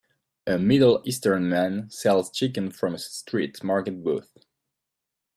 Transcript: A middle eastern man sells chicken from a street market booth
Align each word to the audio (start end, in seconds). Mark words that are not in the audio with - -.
A 0.47 0.57
middle 0.57 1.03
eastern 1.05 1.47
man 1.47 1.87
sells 1.91 2.31
chicken 2.31 2.71
from 2.71 2.95
a 2.95 2.97
street 2.97 3.63
market 3.63 4.03
booth 4.03 4.33